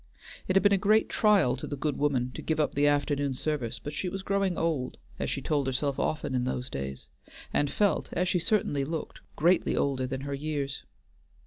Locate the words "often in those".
5.99-6.71